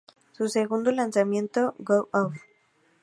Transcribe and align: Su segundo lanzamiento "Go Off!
Su 0.31 0.49
segundo 0.49 0.91
lanzamiento 0.91 1.75
"Go 1.77 2.09
Off! 2.11 2.33